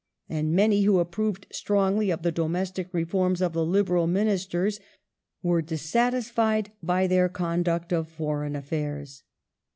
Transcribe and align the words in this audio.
And 0.27 0.53
many 0.53 0.81
who 0.81 0.97
approved 0.97 1.45
strongly 1.51 2.09
of 2.09 2.23
the 2.23 2.31
domestic 2.31 2.91
reforms 2.91 3.39
of 3.39 3.53
the 3.53 3.63
Liberal 3.63 4.07
Ministers 4.07 4.79
were 5.43 5.61
dissatisfied 5.61 6.71
by 6.81 7.05
their 7.05 7.29
conduct 7.29 7.93
of 7.93 8.09
foreign 8.09 8.55
affairs. 8.55 9.21